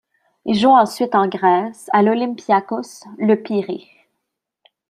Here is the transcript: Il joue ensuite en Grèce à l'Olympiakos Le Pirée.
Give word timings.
Il 0.45 0.57
joue 0.57 0.69
ensuite 0.71 1.13
en 1.13 1.27
Grèce 1.27 1.87
à 1.93 2.01
l'Olympiakos 2.01 3.05
Le 3.19 3.35
Pirée. 3.35 3.87